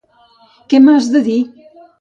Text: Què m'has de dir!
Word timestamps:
Què 0.73 0.81
m'has 0.87 1.13
de 1.17 1.23
dir! 1.31 1.39